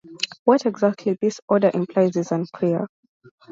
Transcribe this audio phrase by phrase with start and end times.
[0.45, 2.87] What exactly this order implied is unclear.